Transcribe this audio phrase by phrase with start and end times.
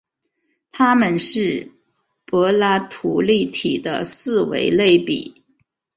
[0.71, 1.71] 它们是
[2.25, 5.43] 柏拉图立体的四维类比。